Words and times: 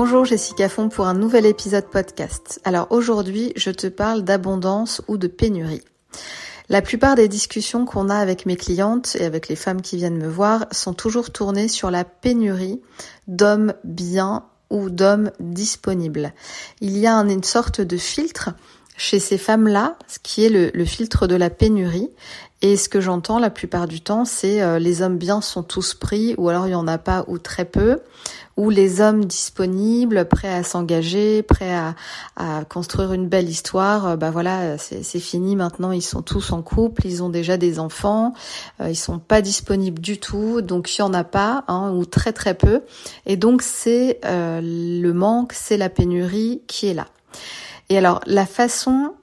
Bonjour 0.00 0.24
Jessica 0.24 0.68
Font 0.68 0.88
pour 0.88 1.08
un 1.08 1.14
nouvel 1.14 1.44
épisode 1.44 1.86
podcast. 1.86 2.60
Alors 2.62 2.86
aujourd'hui, 2.90 3.52
je 3.56 3.72
te 3.72 3.88
parle 3.88 4.22
d'abondance 4.22 5.02
ou 5.08 5.16
de 5.16 5.26
pénurie. 5.26 5.82
La 6.68 6.82
plupart 6.82 7.16
des 7.16 7.26
discussions 7.26 7.84
qu'on 7.84 8.08
a 8.08 8.14
avec 8.14 8.46
mes 8.46 8.54
clientes 8.54 9.16
et 9.16 9.24
avec 9.24 9.48
les 9.48 9.56
femmes 9.56 9.82
qui 9.82 9.96
viennent 9.96 10.22
me 10.22 10.28
voir 10.28 10.66
sont 10.70 10.94
toujours 10.94 11.32
tournées 11.32 11.66
sur 11.66 11.90
la 11.90 12.04
pénurie 12.04 12.80
d'hommes 13.26 13.74
bien 13.82 14.44
ou 14.70 14.88
d'hommes 14.88 15.32
disponibles. 15.40 16.32
Il 16.80 16.96
y 16.96 17.08
a 17.08 17.14
une 17.14 17.42
sorte 17.42 17.80
de 17.80 17.96
filtre 17.96 18.50
chez 18.98 19.20
ces 19.20 19.38
femmes-là, 19.38 19.96
ce 20.08 20.18
qui 20.22 20.44
est 20.44 20.50
le, 20.50 20.84
filtre 20.84 21.26
de 21.26 21.36
la 21.36 21.48
pénurie. 21.48 22.10
Et 22.60 22.76
ce 22.76 22.88
que 22.88 23.00
j'entends 23.00 23.38
la 23.38 23.48
plupart 23.48 23.86
du 23.86 24.00
temps, 24.00 24.24
c'est 24.24 24.60
euh, 24.60 24.78
les 24.78 25.00
hommes 25.00 25.16
bien 25.16 25.40
sont 25.40 25.62
tous 25.62 25.94
pris, 25.94 26.34
ou 26.36 26.48
alors 26.48 26.66
il 26.66 26.72
y 26.72 26.74
en 26.74 26.88
a 26.88 26.98
pas 26.98 27.24
ou 27.28 27.38
très 27.38 27.64
peu, 27.64 28.00
ou 28.58 28.70
les 28.70 29.00
hommes 29.00 29.24
disponibles, 29.24 30.26
prêts 30.26 30.52
à 30.52 30.64
s'engager, 30.64 31.42
prêts 31.42 31.72
à, 31.72 31.94
à, 32.34 32.64
construire 32.64 33.12
une 33.12 33.28
belle 33.28 33.48
histoire, 33.48 34.06
euh, 34.08 34.16
bah 34.16 34.32
voilà, 34.32 34.76
c'est 34.78 35.20
fini 35.20 35.54
maintenant, 35.54 35.92
ils 35.92 36.02
sont 36.02 36.22
tous 36.22 36.50
en 36.50 36.60
couple, 36.60 37.06
ils 37.06 37.22
ont 37.22 37.28
déjà 37.28 37.56
des 37.56 37.78
enfants, 37.78 38.34
euh, 38.80 38.90
ils 38.90 38.96
sont 38.96 39.20
pas 39.20 39.42
disponibles 39.42 40.00
du 40.00 40.18
tout, 40.18 40.60
donc 40.60 40.92
il 40.96 40.98
y 40.98 41.02
en 41.02 41.14
a 41.14 41.22
pas, 41.22 41.62
hein, 41.68 41.92
ou 41.94 42.04
très 42.04 42.32
très 42.32 42.54
peu, 42.54 42.82
et 43.26 43.36
donc 43.36 43.62
c'est 43.62 44.18
euh, 44.24 44.60
le 44.60 45.12
manque, 45.12 45.52
c'est 45.52 45.76
la 45.76 45.88
pénurie 45.88 46.62
qui 46.66 46.88
est 46.88 46.94
là. 46.94 47.06
Et 47.88 47.98
alors 47.98 48.20
la 48.26 48.46
façon 48.46 49.14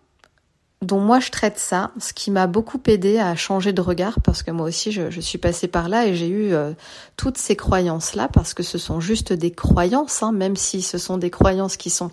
dont 0.81 0.99
moi 0.99 1.19
je 1.19 1.31
traite 1.31 1.57
ça, 1.57 1.91
ce 1.99 2.13
qui 2.13 2.31
m'a 2.31 2.47
beaucoup 2.47 2.79
aidé 2.87 3.17
à 3.17 3.35
changer 3.35 3.73
de 3.73 3.81
regard, 3.81 4.21
parce 4.21 4.43
que 4.43 4.51
moi 4.51 4.67
aussi 4.67 4.91
je, 4.91 5.19
suis 5.19 5.37
passée 5.37 5.67
par 5.67 5.89
là 5.89 6.05
et 6.05 6.15
j'ai 6.15 6.27
eu 6.27 6.53
euh, 6.53 6.73
toutes 7.17 7.37
ces 7.37 7.55
croyances-là, 7.55 8.27
parce 8.27 8.53
que 8.53 8.63
ce 8.63 8.77
sont 8.77 8.99
juste 8.99 9.33
des 9.33 9.51
croyances, 9.51 10.21
hein, 10.21 10.31
même 10.31 10.55
si 10.55 10.81
ce 10.81 10.97
sont 10.97 11.17
des 11.17 11.29
croyances 11.29 11.77
qui 11.77 11.89
sont 11.89 12.11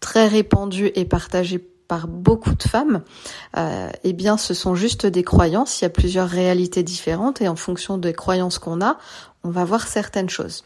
très 0.00 0.28
répandues 0.28 0.92
et 0.94 1.04
partagées 1.04 1.58
par 1.88 2.06
beaucoup 2.06 2.54
de 2.54 2.62
femmes, 2.62 3.02
euh, 3.56 3.90
eh 4.04 4.12
bien 4.12 4.36
ce 4.36 4.54
sont 4.54 4.74
juste 4.74 5.04
des 5.04 5.24
croyances, 5.24 5.80
il 5.80 5.84
y 5.84 5.86
a 5.86 5.90
plusieurs 5.90 6.28
réalités 6.28 6.82
différentes 6.82 7.42
et 7.42 7.48
en 7.48 7.56
fonction 7.56 7.98
des 7.98 8.12
croyances 8.12 8.58
qu'on 8.58 8.80
a, 8.80 8.98
on 9.42 9.50
va 9.50 9.64
voir 9.64 9.88
certaines 9.88 10.30
choses. 10.30 10.64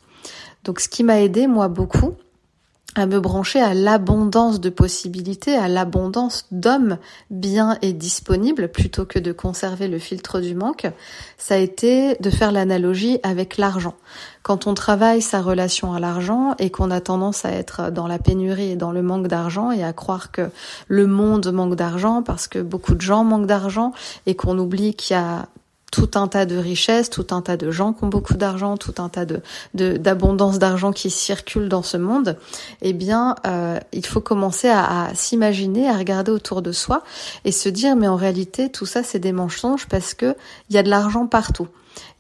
Donc 0.65 0.81
ce 0.81 0.89
qui 0.89 1.05
m'a 1.05 1.21
aidé 1.21 1.47
moi 1.47 1.69
beaucoup, 1.69 2.15
à 2.97 3.05
me 3.05 3.21
brancher 3.21 3.61
à 3.61 3.75
l'abondance 3.75 4.59
de 4.59 4.71
possibilités, 4.71 5.55
à 5.55 5.69
l'abondance 5.69 6.47
d'hommes 6.51 6.97
bien 7.31 7.77
et 7.83 7.93
disponibles, 7.93 8.69
plutôt 8.69 9.05
que 9.05 9.19
de 9.19 9.33
conserver 9.33 9.87
le 9.87 9.99
filtre 9.99 10.41
du 10.41 10.55
manque, 10.55 10.87
ça 11.37 11.55
a 11.55 11.59
été 11.59 12.17
de 12.17 12.31
faire 12.31 12.53
l'analogie 12.53 13.19
avec 13.23 13.59
l'argent. 13.59 13.95
Quand 14.43 14.67
on 14.67 14.73
travaille 14.73 15.21
sa 15.21 15.43
relation 15.43 15.93
à 15.93 16.01
l'argent 16.01 16.55
et 16.59 16.71
qu'on 16.71 16.91
a 16.91 17.01
tendance 17.01 17.45
à 17.45 17.51
être 17.51 17.91
dans 17.91 18.07
la 18.07 18.19
pénurie 18.19 18.71
et 18.71 18.77
dans 18.77 18.93
le 18.93 19.03
manque 19.03 19.29
d'argent 19.29 19.71
et 19.71 19.85
à 19.85 19.93
croire 19.93 20.33
que 20.33 20.49
le 20.89 21.07
monde 21.07 21.53
manque 21.53 21.77
d'argent 21.77 22.23
parce 22.23 22.49
que 22.49 22.61
beaucoup 22.61 22.95
de 22.95 23.03
gens 23.03 23.25
manquent 23.25 23.47
d'argent 23.47 23.93
et 24.25 24.35
qu'on 24.35 24.59
oublie 24.59 24.95
qu'il 24.95 25.15
y 25.15 25.19
a 25.19 25.49
tout 25.97 26.11
un 26.19 26.29
tas 26.29 26.45
de 26.45 26.59
richesses, 26.59 27.09
tout 27.09 27.29
un 27.31 27.41
tas 27.41 27.57
de 27.57 27.71
gens 27.71 27.95
qui 27.95 28.05
ont 28.05 28.09
beaucoup 28.09 28.35
d'argent, 28.35 28.77
tout 28.77 28.93
un 28.99 29.09
tas 29.09 29.25
de 29.25 29.41
d'abondance 29.73 30.59
d'argent 30.59 30.93
qui 30.93 31.09
circule 31.09 31.71
dans 31.71 31.83
ce 31.83 31.97
monde, 31.97 32.37
eh 32.83 32.93
bien, 32.93 33.35
euh, 33.47 33.79
il 33.93 34.05
faut 34.05 34.21
commencer 34.21 34.69
à, 34.69 35.11
s'imaginer, 35.15 35.89
à 35.89 35.97
regarder 35.97 36.33
autour 36.33 36.61
de 36.61 36.71
soi 36.71 37.03
et 37.47 37.53
se 37.53 37.71
dire, 37.71 37.97
mais 37.97 38.09
en 38.09 38.17
réalité, 38.17 38.71
tout 38.71 38.85
ça, 38.85 39.03
c'est 39.03 39.19
des 39.19 39.33
mensonges 39.33 39.87
parce 39.87 40.13
que 40.13 40.37
il 40.69 40.77
y 40.77 40.79
a 40.79 40.83
de 40.83 40.91
l'argent 40.91 41.27
partout. 41.27 41.69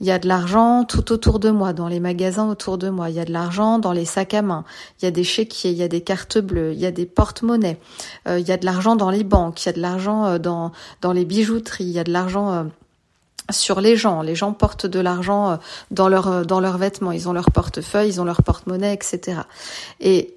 Il 0.00 0.06
y 0.06 0.10
a 0.10 0.18
de 0.18 0.26
l'argent 0.26 0.84
tout 0.84 1.12
autour 1.12 1.38
de 1.38 1.50
moi, 1.50 1.74
dans 1.74 1.88
les 1.88 2.00
magasins 2.00 2.48
autour 2.48 2.78
de 2.78 2.88
moi. 2.88 3.10
Il 3.10 3.16
y 3.16 3.20
a 3.20 3.26
de 3.26 3.32
l'argent 3.32 3.78
dans 3.78 3.92
les 3.92 4.06
sacs 4.06 4.32
à 4.32 4.40
main. 4.40 4.64
Il 5.00 5.04
y 5.04 5.08
a 5.08 5.10
des 5.10 5.24
chéquiers, 5.24 5.70
il 5.70 5.76
y 5.76 5.82
a 5.82 5.88
des 5.88 6.00
cartes 6.00 6.38
bleues, 6.38 6.72
il 6.72 6.80
y 6.80 6.86
a 6.86 6.90
des 6.90 7.04
porte-monnaies. 7.04 7.78
Euh, 8.26 8.38
il 8.38 8.48
y 8.48 8.52
a 8.52 8.56
de 8.56 8.64
l'argent 8.64 8.96
dans 8.96 9.10
les 9.10 9.24
banques, 9.24 9.62
il 9.64 9.66
y 9.66 9.68
a 9.68 9.74
de 9.74 9.82
l'argent 9.82 10.24
euh, 10.24 10.38
dans 10.38 10.72
dans 11.02 11.12
les 11.12 11.26
bijouteries, 11.26 11.84
il 11.84 11.90
y 11.90 11.98
a 11.98 12.04
de 12.04 12.12
l'argent 12.12 12.70
sur 13.50 13.80
les 13.80 13.96
gens. 13.96 14.22
Les 14.22 14.34
gens 14.34 14.52
portent 14.52 14.86
de 14.86 15.00
l'argent 15.00 15.50
euh, 15.50 15.56
dans 15.90 16.08
leur 16.08 16.28
euh, 16.28 16.44
dans 16.44 16.60
leurs 16.60 16.78
vêtements, 16.78 17.12
ils 17.12 17.28
ont 17.28 17.32
leur 17.32 17.50
portefeuille, 17.50 18.08
ils 18.08 18.20
ont 18.20 18.24
leur 18.24 18.42
porte-monnaie, 18.42 18.94
etc. 18.94 19.40
Et 20.00 20.34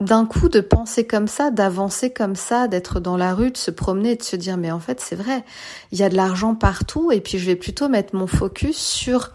d'un 0.00 0.26
coup 0.26 0.48
de 0.48 0.60
penser 0.60 1.06
comme 1.06 1.26
ça, 1.26 1.50
d'avancer 1.50 2.10
comme 2.10 2.36
ça, 2.36 2.68
d'être 2.68 3.00
dans 3.00 3.16
la 3.16 3.34
rue, 3.34 3.50
de 3.50 3.56
se 3.56 3.70
promener, 3.70 4.16
de 4.16 4.22
se 4.22 4.36
dire 4.36 4.56
mais 4.56 4.70
en 4.70 4.80
fait 4.80 5.00
c'est 5.00 5.16
vrai, 5.16 5.44
il 5.90 5.98
y 5.98 6.02
a 6.02 6.08
de 6.08 6.16
l'argent 6.16 6.54
partout 6.54 7.10
et 7.12 7.20
puis 7.20 7.38
je 7.38 7.46
vais 7.46 7.56
plutôt 7.56 7.88
mettre 7.88 8.14
mon 8.14 8.26
focus 8.26 8.76
sur 8.76 9.30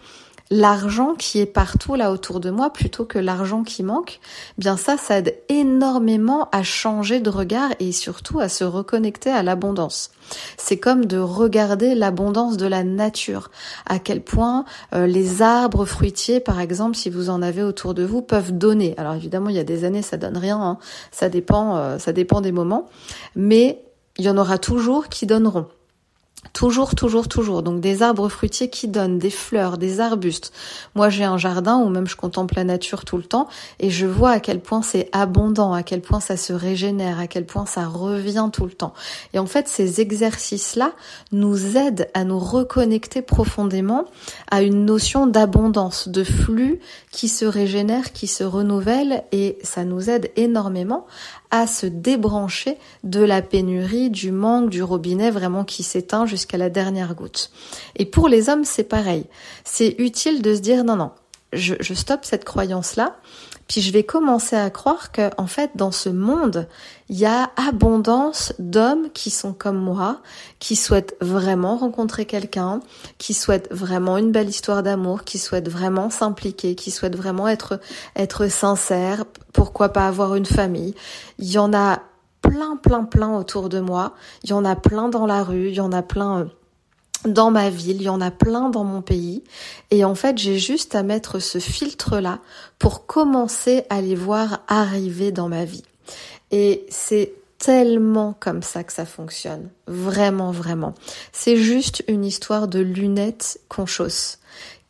l'argent 0.51 1.15
qui 1.15 1.39
est 1.39 1.45
partout 1.47 1.95
là 1.95 2.11
autour 2.11 2.41
de 2.41 2.51
moi 2.51 2.71
plutôt 2.71 3.05
que 3.05 3.17
l'argent 3.17 3.63
qui 3.63 3.81
manque, 3.81 4.19
bien 4.57 4.77
ça, 4.77 4.97
ça 4.97 5.17
aide 5.17 5.35
énormément 5.49 6.49
à 6.51 6.61
changer 6.61 7.21
de 7.21 7.29
regard 7.29 7.71
et 7.79 7.93
surtout 7.93 8.39
à 8.39 8.49
se 8.49 8.65
reconnecter 8.65 9.31
à 9.31 9.41
l'abondance. 9.41 10.11
C'est 10.57 10.77
comme 10.77 11.05
de 11.05 11.17
regarder 11.17 11.95
l'abondance 11.95 12.57
de 12.57 12.67
la 12.67 12.83
nature, 12.83 13.49
à 13.85 13.97
quel 13.97 14.21
point 14.21 14.65
euh, 14.93 15.07
les 15.07 15.41
arbres 15.41 15.85
fruitiers, 15.85 16.41
par 16.41 16.59
exemple, 16.59 16.95
si 16.95 17.09
vous 17.09 17.29
en 17.29 17.41
avez 17.41 17.63
autour 17.63 17.93
de 17.93 18.03
vous, 18.03 18.21
peuvent 18.21 18.51
donner. 18.51 18.93
Alors 18.97 19.15
évidemment, 19.15 19.49
il 19.49 19.55
y 19.55 19.59
a 19.59 19.63
des 19.63 19.85
années, 19.85 20.01
ça 20.01 20.17
donne 20.17 20.37
rien, 20.37 20.61
hein. 20.61 20.77
ça 21.11 21.29
dépend, 21.29 21.77
euh, 21.77 21.97
ça 21.97 22.11
dépend 22.11 22.41
des 22.41 22.51
moments, 22.51 22.89
mais 23.35 23.81
il 24.17 24.25
y 24.25 24.29
en 24.29 24.37
aura 24.37 24.57
toujours 24.57 25.07
qui 25.07 25.25
donneront. 25.25 25.67
Toujours, 26.53 26.95
toujours, 26.95 27.27
toujours. 27.27 27.63
Donc 27.63 27.79
des 27.79 28.01
arbres 28.01 28.27
fruitiers 28.27 28.69
qui 28.69 28.87
donnent 28.87 29.19
des 29.19 29.29
fleurs, 29.29 29.77
des 29.77 29.99
arbustes. 29.99 30.51
Moi 30.95 31.09
j'ai 31.09 31.23
un 31.23 31.37
jardin 31.37 31.77
où 31.77 31.87
même 31.89 32.07
je 32.07 32.15
contemple 32.15 32.55
la 32.55 32.63
nature 32.63 33.05
tout 33.05 33.17
le 33.17 33.23
temps 33.23 33.47
et 33.79 33.89
je 33.89 34.05
vois 34.05 34.31
à 34.31 34.39
quel 34.39 34.59
point 34.59 34.81
c'est 34.81 35.07
abondant, 35.13 35.71
à 35.71 35.83
quel 35.83 36.01
point 36.01 36.19
ça 36.19 36.37
se 36.37 36.51
régénère, 36.51 37.19
à 37.19 37.27
quel 37.27 37.45
point 37.45 37.65
ça 37.65 37.85
revient 37.85 38.49
tout 38.51 38.65
le 38.65 38.71
temps. 38.71 38.93
Et 39.33 39.39
en 39.39 39.45
fait 39.45 39.67
ces 39.67 40.01
exercices-là 40.01 40.91
nous 41.31 41.77
aident 41.77 42.09
à 42.13 42.25
nous 42.25 42.39
reconnecter 42.39 43.21
profondément 43.21 44.05
à 44.49 44.61
une 44.61 44.85
notion 44.85 45.27
d'abondance, 45.27 46.09
de 46.09 46.23
flux 46.23 46.79
qui 47.11 47.29
se 47.29 47.45
régénère, 47.45 48.11
qui 48.11 48.27
se 48.27 48.43
renouvelle 48.43 49.23
et 49.31 49.57
ça 49.63 49.85
nous 49.85 50.09
aide 50.09 50.31
énormément 50.35 51.05
à 51.51 51.67
se 51.67 51.85
débrancher 51.85 52.77
de 53.03 53.21
la 53.21 53.41
pénurie, 53.41 54.09
du 54.09 54.31
manque, 54.31 54.69
du 54.69 54.81
robinet 54.81 55.31
vraiment 55.31 55.65
qui 55.65 55.83
s'éteint 55.83 56.25
jusqu'à 56.31 56.57
la 56.57 56.69
dernière 56.69 57.13
goutte. 57.13 57.51
Et 57.95 58.05
pour 58.05 58.27
les 58.27 58.49
hommes, 58.49 58.65
c'est 58.65 58.83
pareil. 58.83 59.25
C'est 59.63 59.95
utile 59.99 60.41
de 60.41 60.55
se 60.55 60.61
dire 60.61 60.83
non, 60.83 60.95
non, 60.95 61.11
je, 61.53 61.75
je 61.79 61.93
stoppe 61.93 62.25
cette 62.25 62.45
croyance-là 62.45 63.17
puis 63.71 63.79
je 63.79 63.93
vais 63.93 64.03
commencer 64.03 64.57
à 64.57 64.69
croire 64.69 65.13
que, 65.13 65.29
en 65.37 65.47
fait, 65.47 65.71
dans 65.75 65.93
ce 65.93 66.09
monde, 66.09 66.67
il 67.07 67.17
y 67.17 67.25
a 67.25 67.51
abondance 67.55 68.51
d'hommes 68.59 69.09
qui 69.13 69.29
sont 69.29 69.53
comme 69.53 69.77
moi, 69.77 70.19
qui 70.59 70.75
souhaitent 70.75 71.15
vraiment 71.21 71.77
rencontrer 71.77 72.25
quelqu'un, 72.25 72.81
qui 73.17 73.33
souhaitent 73.33 73.69
vraiment 73.71 74.17
une 74.17 74.33
belle 74.33 74.49
histoire 74.49 74.83
d'amour, 74.83 75.23
qui 75.23 75.39
souhaitent 75.39 75.69
vraiment 75.69 76.09
s'impliquer, 76.09 76.75
qui 76.75 76.91
souhaitent 76.91 77.15
vraiment 77.15 77.47
être, 77.47 77.79
être 78.17 78.47
sincères, 78.51 79.23
pourquoi 79.53 79.87
pas 79.87 80.05
avoir 80.05 80.35
une 80.35 80.45
famille. 80.45 80.93
Il 81.39 81.49
y 81.49 81.57
en 81.57 81.73
a 81.73 82.01
plein, 82.51 82.75
plein, 82.75 83.03
plein 83.05 83.37
autour 83.37 83.69
de 83.69 83.79
moi. 83.79 84.13
Il 84.43 84.49
y 84.49 84.53
en 84.53 84.65
a 84.65 84.75
plein 84.75 85.07
dans 85.07 85.25
la 85.25 85.41
rue, 85.41 85.69
il 85.69 85.75
y 85.75 85.79
en 85.79 85.93
a 85.93 86.01
plein 86.01 86.41
euh, 86.41 86.45
dans 87.25 87.49
ma 87.49 87.69
ville, 87.69 87.97
il 87.97 88.03
y 88.03 88.09
en 88.09 88.19
a 88.19 88.31
plein 88.31 88.69
dans 88.69 88.83
mon 88.83 89.01
pays. 89.01 89.43
Et 89.89 90.03
en 90.03 90.15
fait, 90.15 90.37
j'ai 90.37 90.59
juste 90.59 90.93
à 90.95 91.03
mettre 91.03 91.39
ce 91.39 91.59
filtre-là 91.59 92.39
pour 92.77 93.05
commencer 93.05 93.85
à 93.89 94.01
les 94.01 94.15
voir 94.15 94.63
arriver 94.67 95.31
dans 95.31 95.47
ma 95.47 95.63
vie. 95.63 95.83
Et 96.51 96.85
c'est 96.89 97.33
tellement 97.57 98.35
comme 98.37 98.63
ça 98.63 98.83
que 98.83 98.91
ça 98.91 99.05
fonctionne. 99.05 99.69
Vraiment, 99.87 100.51
vraiment. 100.51 100.93
C'est 101.31 101.55
juste 101.55 102.03
une 102.09 102.25
histoire 102.25 102.67
de 102.67 102.79
lunettes 102.79 103.61
qu'on 103.69 103.85
chausse. 103.85 104.39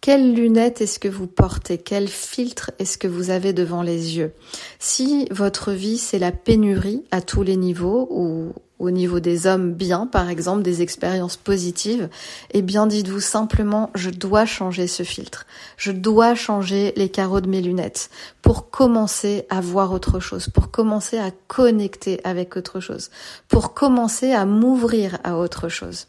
Quelles 0.01 0.33
lunettes 0.33 0.81
est-ce 0.81 0.97
que 0.97 1.07
vous 1.07 1.27
portez? 1.27 1.77
Quel 1.77 2.07
filtre 2.07 2.71
est-ce 2.79 2.97
que 2.97 3.07
vous 3.07 3.29
avez 3.29 3.53
devant 3.53 3.83
les 3.83 4.17
yeux? 4.17 4.33
Si 4.79 5.27
votre 5.29 5.73
vie 5.73 5.99
c'est 5.99 6.17
la 6.17 6.31
pénurie 6.31 7.03
à 7.11 7.21
tous 7.21 7.43
les 7.43 7.55
niveaux 7.55 8.07
ou 8.09 8.51
au 8.79 8.89
niveau 8.89 9.19
des 9.19 9.45
hommes 9.45 9.73
bien, 9.73 10.07
par 10.07 10.29
exemple, 10.29 10.63
des 10.63 10.81
expériences 10.81 11.37
positives, 11.37 12.09
eh 12.49 12.63
bien 12.63 12.87
dites-vous 12.87 13.19
simplement 13.19 13.91
je 13.93 14.09
dois 14.09 14.45
changer 14.45 14.87
ce 14.87 15.03
filtre. 15.03 15.45
Je 15.77 15.91
dois 15.91 16.33
changer 16.33 16.93
les 16.95 17.09
carreaux 17.09 17.41
de 17.41 17.47
mes 17.47 17.61
lunettes 17.61 18.09
pour 18.41 18.71
commencer 18.71 19.45
à 19.51 19.61
voir 19.61 19.93
autre 19.93 20.19
chose, 20.19 20.49
pour 20.49 20.71
commencer 20.71 21.19
à 21.19 21.29
connecter 21.47 22.19
avec 22.23 22.57
autre 22.57 22.79
chose, 22.79 23.11
pour 23.47 23.75
commencer 23.75 24.31
à 24.31 24.47
m'ouvrir 24.47 25.19
à 25.23 25.37
autre 25.37 25.69
chose. 25.69 26.07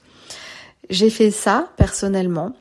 J'ai 0.88 1.10
fait 1.10 1.30
ça 1.30 1.68
personnellement 1.76 2.56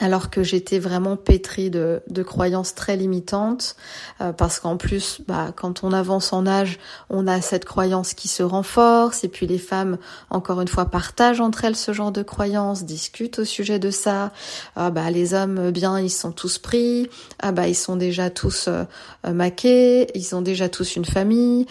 alors 0.00 0.30
que 0.30 0.42
j'étais 0.42 0.78
vraiment 0.78 1.16
pétrie 1.16 1.70
de, 1.70 2.02
de 2.08 2.22
croyances 2.22 2.74
très 2.74 2.96
limitantes, 2.96 3.76
euh, 4.20 4.32
parce 4.32 4.58
qu'en 4.58 4.76
plus, 4.76 5.20
bah, 5.28 5.52
quand 5.54 5.84
on 5.84 5.92
avance 5.92 6.32
en 6.32 6.46
âge, 6.46 6.78
on 7.10 7.26
a 7.26 7.40
cette 7.40 7.64
croyance 7.64 8.14
qui 8.14 8.28
se 8.28 8.42
renforce, 8.42 9.22
et 9.22 9.28
puis 9.28 9.46
les 9.46 9.58
femmes, 9.58 9.98
encore 10.30 10.60
une 10.60 10.68
fois, 10.68 10.86
partagent 10.86 11.40
entre 11.40 11.64
elles 11.64 11.76
ce 11.76 11.92
genre 11.92 12.10
de 12.10 12.22
croyances, 12.22 12.84
discutent 12.84 13.38
au 13.38 13.44
sujet 13.44 13.78
de 13.78 13.90
ça. 13.90 14.32
Ah, 14.76 14.90
bah, 14.90 15.10
les 15.10 15.34
hommes, 15.34 15.70
bien, 15.70 16.00
ils 16.00 16.10
sont 16.10 16.32
tous 16.32 16.58
pris, 16.58 17.08
ah 17.38 17.52
bah 17.52 17.68
ils 17.68 17.76
sont 17.76 17.96
déjà 17.96 18.30
tous 18.30 18.66
euh, 18.68 18.84
euh, 19.26 19.32
maqués, 19.32 20.08
ils 20.18 20.34
ont 20.34 20.42
déjà 20.42 20.68
tous 20.68 20.96
une 20.96 21.04
famille, 21.04 21.66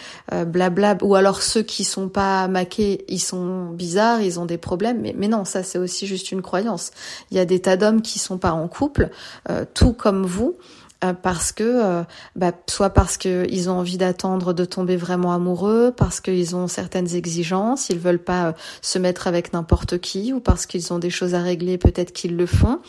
blabla, 0.46 0.96
ou 1.02 1.14
alors 1.14 1.42
ceux 1.42 1.62
qui 1.62 1.84
sont 1.84 2.08
pas 2.08 2.48
maqués, 2.48 3.04
ils 3.08 3.20
sont 3.20 3.70
bizarres, 3.70 4.20
ils 4.22 4.40
ont 4.40 4.46
des 4.46 4.58
problèmes, 4.58 5.00
mais, 5.00 5.14
mais 5.16 5.28
non, 5.28 5.44
ça 5.44 5.62
c'est 5.62 5.78
aussi 5.78 6.06
juste 6.06 6.32
une 6.32 6.42
croyance. 6.42 6.92
Il 7.30 7.36
y 7.36 7.40
a 7.40 7.44
des 7.44 7.60
tas 7.60 7.76
d'hommes 7.76 8.00
qui 8.00 8.11
sont 8.18 8.38
pas 8.38 8.52
en 8.52 8.68
couple, 8.68 9.10
euh, 9.50 9.64
tout 9.74 9.92
comme 9.92 10.24
vous, 10.24 10.56
euh, 11.04 11.12
parce 11.12 11.52
que 11.52 11.64
euh, 11.64 12.02
bah, 12.36 12.52
soit 12.68 12.90
parce 12.90 13.16
qu'ils 13.16 13.70
ont 13.70 13.78
envie 13.78 13.98
d'attendre 13.98 14.52
de 14.52 14.64
tomber 14.64 14.96
vraiment 14.96 15.32
amoureux, 15.32 15.92
parce 15.96 16.20
qu'ils 16.20 16.54
ont 16.54 16.68
certaines 16.68 17.14
exigences, 17.14 17.90
ils 17.90 17.98
veulent 17.98 18.22
pas 18.22 18.54
se 18.80 18.98
mettre 18.98 19.26
avec 19.26 19.52
n'importe 19.52 19.98
qui, 19.98 20.32
ou 20.32 20.40
parce 20.40 20.66
qu'ils 20.66 20.92
ont 20.92 20.98
des 20.98 21.10
choses 21.10 21.34
à 21.34 21.42
régler, 21.42 21.78
peut-être 21.78 22.12
qu'ils 22.12 22.36
le 22.36 22.46
font. 22.46 22.80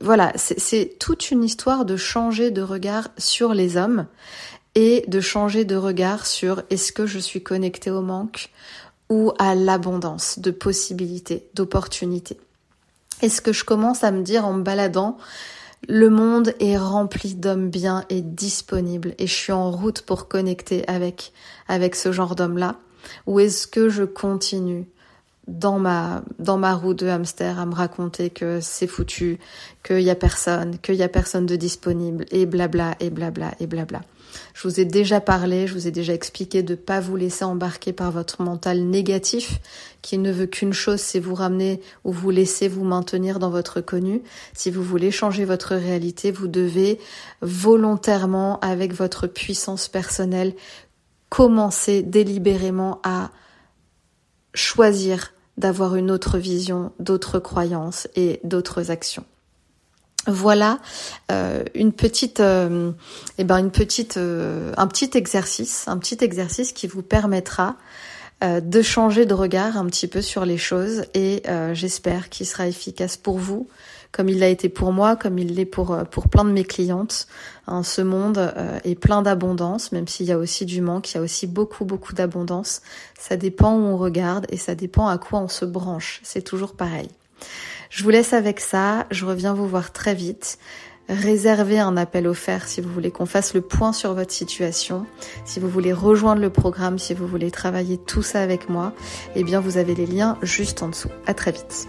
voilà, 0.00 0.32
c'est 0.36 0.96
toute 0.98 1.30
une 1.30 1.44
histoire 1.44 1.84
de 1.84 1.96
changer 1.96 2.50
de 2.50 2.62
regard 2.62 3.08
sur 3.18 3.54
les 3.54 3.76
hommes 3.76 4.06
et 4.74 5.04
de 5.08 5.20
changer 5.20 5.64
de 5.64 5.74
regard 5.74 6.26
sur 6.26 6.62
est-ce 6.70 6.92
que 6.92 7.06
je 7.06 7.18
suis 7.18 7.42
connectée 7.42 7.90
au 7.90 8.02
manque 8.02 8.50
ou 9.08 9.32
à 9.38 9.54
l'abondance 9.54 10.38
de 10.38 10.50
possibilités, 10.50 11.48
d'opportunités. 11.54 12.38
Est-ce 13.22 13.40
que 13.40 13.52
je 13.52 13.64
commence 13.64 14.04
à 14.04 14.10
me 14.10 14.22
dire 14.22 14.46
en 14.46 14.52
me 14.52 14.62
baladant, 14.62 15.16
le 15.88 16.10
monde 16.10 16.52
est 16.60 16.76
rempli 16.76 17.34
d'hommes 17.34 17.70
bien 17.70 18.04
et 18.10 18.20
disponibles 18.20 19.14
et 19.18 19.26
je 19.26 19.32
suis 19.32 19.52
en 19.52 19.70
route 19.70 20.02
pour 20.02 20.28
connecter 20.28 20.86
avec, 20.88 21.32
avec 21.68 21.94
ce 21.94 22.12
genre 22.12 22.34
d'hommes-là? 22.34 22.76
Ou 23.26 23.40
est-ce 23.40 23.66
que 23.66 23.88
je 23.88 24.04
continue 24.04 24.86
dans 25.46 25.78
ma, 25.78 26.22
dans 26.38 26.58
ma 26.58 26.74
roue 26.74 26.94
de 26.94 27.06
hamster 27.06 27.58
à 27.58 27.66
me 27.66 27.74
raconter 27.74 28.30
que 28.30 28.60
c'est 28.60 28.86
foutu, 28.86 29.38
qu'il 29.84 30.00
y 30.00 30.10
a 30.10 30.16
personne, 30.16 30.78
qu'il 30.78 30.96
y 30.96 31.02
a 31.02 31.08
personne 31.08 31.46
de 31.46 31.56
disponible 31.56 32.24
et 32.30 32.46
blabla 32.46 32.96
et 33.00 33.10
blabla 33.10 33.52
et 33.60 33.66
blabla. 33.66 34.00
Je 34.54 34.66
vous 34.66 34.80
ai 34.80 34.84
déjà 34.84 35.20
parlé, 35.20 35.66
je 35.66 35.74
vous 35.74 35.86
ai 35.86 35.90
déjà 35.90 36.14
expliqué 36.14 36.62
de 36.62 36.72
ne 36.72 36.76
pas 36.76 37.00
vous 37.00 37.16
laisser 37.16 37.44
embarquer 37.44 37.92
par 37.92 38.10
votre 38.10 38.42
mental 38.42 38.82
négatif 38.82 39.60
qui 40.02 40.18
ne 40.18 40.30
veut 40.30 40.46
qu'une 40.46 40.72
chose, 40.72 41.00
c'est 41.00 41.18
vous 41.18 41.34
ramener 41.34 41.80
ou 42.04 42.12
vous 42.12 42.30
laisser 42.30 42.68
vous 42.68 42.84
maintenir 42.84 43.38
dans 43.38 43.50
votre 43.50 43.80
connu. 43.80 44.22
Si 44.54 44.70
vous 44.70 44.82
voulez 44.82 45.10
changer 45.10 45.44
votre 45.44 45.74
réalité, 45.74 46.30
vous 46.30 46.48
devez 46.48 47.00
volontairement, 47.42 48.60
avec 48.60 48.92
votre 48.92 49.26
puissance 49.26 49.88
personnelle, 49.88 50.54
commencer 51.28 52.02
délibérément 52.02 53.00
à 53.02 53.30
choisir 54.54 55.32
d'avoir 55.56 55.96
une 55.96 56.10
autre 56.10 56.38
vision, 56.38 56.92
d'autres 57.00 57.38
croyances 57.38 58.08
et 58.14 58.40
d'autres 58.44 58.90
actions. 58.90 59.24
Voilà 60.26 60.80
euh, 61.30 61.62
une 61.74 61.92
petite, 61.92 62.40
euh, 62.40 62.90
eh 63.38 63.44
ben 63.44 63.58
une 63.58 63.70
petite, 63.70 64.16
euh, 64.16 64.72
un 64.76 64.86
petit 64.88 65.10
exercice, 65.14 65.86
un 65.86 65.98
petit 65.98 66.18
exercice 66.20 66.72
qui 66.72 66.86
vous 66.86 67.02
permettra 67.02 67.76
de 68.42 68.82
changer 68.82 69.24
de 69.24 69.32
regard 69.32 69.78
un 69.78 69.86
petit 69.86 70.06
peu 70.06 70.20
sur 70.20 70.44
les 70.44 70.58
choses 70.58 71.04
et 71.14 71.42
j'espère 71.72 72.28
qu'il 72.28 72.44
sera 72.44 72.68
efficace 72.68 73.16
pour 73.16 73.38
vous, 73.38 73.66
comme 74.12 74.28
il 74.28 74.40
l'a 74.40 74.48
été 74.48 74.68
pour 74.68 74.92
moi, 74.92 75.16
comme 75.16 75.38
il 75.38 75.54
l'est 75.54 75.64
pour 75.64 75.96
pour 76.10 76.28
plein 76.28 76.44
de 76.44 76.50
mes 76.50 76.64
clientes. 76.64 77.28
Hein, 77.66 77.82
ce 77.82 78.02
monde 78.02 78.52
est 78.84 78.94
plein 78.94 79.22
d'abondance, 79.22 79.90
même 79.90 80.06
s'il 80.06 80.26
y 80.26 80.32
a 80.32 80.38
aussi 80.38 80.66
du 80.66 80.82
manque, 80.82 81.10
il 81.12 81.16
y 81.16 81.18
a 81.18 81.22
aussi 81.22 81.46
beaucoup 81.46 81.86
beaucoup 81.86 82.12
d'abondance. 82.12 82.82
Ça 83.18 83.38
dépend 83.38 83.74
où 83.74 83.80
on 83.86 83.96
regarde 83.96 84.44
et 84.50 84.58
ça 84.58 84.74
dépend 84.74 85.08
à 85.08 85.16
quoi 85.16 85.38
on 85.38 85.48
se 85.48 85.64
branche. 85.64 86.20
C'est 86.22 86.42
toujours 86.42 86.74
pareil. 86.74 87.08
Je 87.90 88.02
vous 88.02 88.10
laisse 88.10 88.32
avec 88.32 88.60
ça, 88.60 89.06
je 89.10 89.24
reviens 89.24 89.54
vous 89.54 89.68
voir 89.68 89.92
très 89.92 90.14
vite. 90.14 90.58
Réservez 91.08 91.78
un 91.78 91.96
appel 91.96 92.26
offert 92.26 92.66
si 92.66 92.80
vous 92.80 92.92
voulez 92.92 93.12
qu'on 93.12 93.26
fasse 93.26 93.54
le 93.54 93.60
point 93.60 93.92
sur 93.92 94.12
votre 94.14 94.32
situation, 94.32 95.06
si 95.44 95.60
vous 95.60 95.68
voulez 95.68 95.92
rejoindre 95.92 96.40
le 96.40 96.50
programme, 96.50 96.98
si 96.98 97.14
vous 97.14 97.28
voulez 97.28 97.52
travailler 97.52 97.96
tout 97.96 98.22
ça 98.22 98.42
avec 98.42 98.68
moi, 98.68 98.92
eh 99.36 99.44
bien 99.44 99.60
vous 99.60 99.76
avez 99.76 99.94
les 99.94 100.06
liens 100.06 100.36
juste 100.42 100.82
en 100.82 100.88
dessous. 100.88 101.10
À 101.26 101.34
très 101.34 101.52
vite. 101.52 101.86